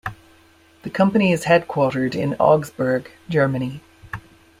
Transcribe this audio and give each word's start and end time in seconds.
The 0.81 0.89
company 0.89 1.31
is 1.31 1.43
headquartered 1.43 2.15
in 2.15 2.33
Augsburg, 2.39 3.11
Germany. 3.29 3.81